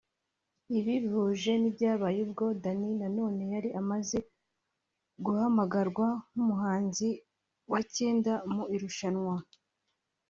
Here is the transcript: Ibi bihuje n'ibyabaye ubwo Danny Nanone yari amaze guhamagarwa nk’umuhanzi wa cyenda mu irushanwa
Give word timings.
Ibi 0.77 0.93
bihuje 1.03 1.51
n'ibyabaye 1.57 2.19
ubwo 2.27 2.43
Danny 2.63 2.89
Nanone 3.01 3.43
yari 3.53 3.69
amaze 3.81 4.17
guhamagarwa 5.25 6.07
nk’umuhanzi 6.31 7.09
wa 7.71 7.79
cyenda 7.93 8.33
mu 8.53 8.63
irushanwa 8.75 9.35